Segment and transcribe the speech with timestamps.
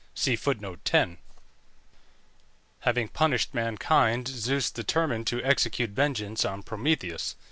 [2.79, 7.35] Having punished mankind, Zeus determined to execute vengeance on Prometheus.